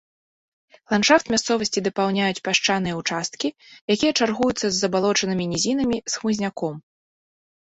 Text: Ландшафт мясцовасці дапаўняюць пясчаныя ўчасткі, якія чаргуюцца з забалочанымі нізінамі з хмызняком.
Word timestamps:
Ландшафт 0.93 1.25
мясцовасці 1.33 1.83
дапаўняюць 1.87 2.41
пясчаныя 2.49 2.95
ўчасткі, 3.01 3.47
якія 3.97 4.11
чаргуюцца 4.19 4.57
з 4.69 4.73
забалочанымі 4.81 5.45
нізінамі 5.53 5.97
з 6.17 6.21
хмызняком. 6.23 6.75